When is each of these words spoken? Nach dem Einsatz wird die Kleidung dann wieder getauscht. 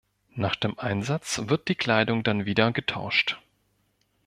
Nach 0.33 0.55
dem 0.55 0.79
Einsatz 0.79 1.43
wird 1.45 1.67
die 1.67 1.75
Kleidung 1.75 2.23
dann 2.23 2.47
wieder 2.47 2.71
getauscht. 2.71 3.39